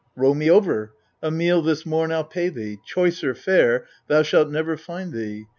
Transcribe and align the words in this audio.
3. 0.15 0.23
Row 0.25 0.33
me 0.33 0.49
over! 0.49 0.93
A 1.21 1.29
meal 1.29 1.61
this 1.61 1.85
morn 1.85 2.11
I'll 2.11 2.23
pay 2.23 2.49
thee, 2.49 2.79
choicer 2.87 3.35
fare 3.35 3.85
thou 4.07 4.23
shalt 4.23 4.49
never 4.49 4.75
find 4.75 5.13
thee. 5.13 5.45